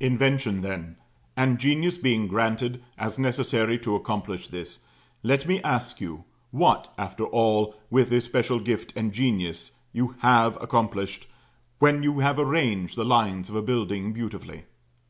[0.00, 0.96] Invention, then,
[1.36, 4.78] and genius being granted, as necessary to accomplish this,
[5.22, 10.56] let me ask you, What, after all, with this special gift and genius, you have
[10.62, 11.26] accomplished,
[11.78, 14.64] when you have arranged the lines of a building beautifully?